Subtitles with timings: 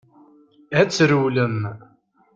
[0.79, 1.59] Ad trewlem.